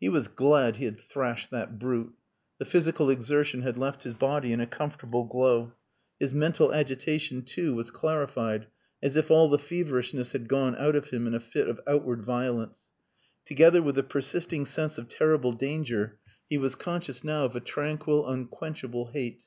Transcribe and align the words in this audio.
He 0.00 0.08
was 0.08 0.26
glad 0.26 0.78
he 0.78 0.84
had 0.84 0.98
thrashed 0.98 1.52
that 1.52 1.78
brute. 1.78 2.12
The 2.58 2.64
physical 2.64 3.08
exertion 3.08 3.62
had 3.62 3.78
left 3.78 4.02
his 4.02 4.14
body 4.14 4.52
in 4.52 4.58
a 4.58 4.66
comfortable 4.66 5.26
glow. 5.26 5.74
His 6.18 6.34
mental 6.34 6.74
agitation 6.74 7.42
too 7.42 7.76
was 7.76 7.92
clarified 7.92 8.66
as 9.00 9.14
if 9.14 9.30
all 9.30 9.48
the 9.48 9.60
feverishness 9.60 10.32
had 10.32 10.48
gone 10.48 10.74
out 10.74 10.96
of 10.96 11.10
him 11.10 11.24
in 11.28 11.34
a 11.34 11.38
fit 11.38 11.68
of 11.68 11.80
outward 11.86 12.24
violence. 12.24 12.88
Together 13.44 13.80
with 13.80 13.94
the 13.94 14.02
persisting 14.02 14.66
sense 14.66 14.98
of 14.98 15.08
terrible 15.08 15.52
danger 15.52 16.18
he 16.48 16.58
was 16.58 16.74
conscious 16.74 17.22
now 17.22 17.44
of 17.44 17.54
a 17.54 17.60
tranquil, 17.60 18.28
unquenchable 18.28 19.12
hate. 19.12 19.44